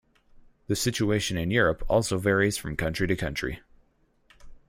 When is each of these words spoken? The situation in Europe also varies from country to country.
The 0.65 0.75
situation 0.75 1.37
in 1.37 1.51
Europe 1.51 1.83
also 1.87 2.17
varies 2.17 2.57
from 2.57 2.75
country 2.75 3.05
to 3.05 3.15
country. 3.15 3.59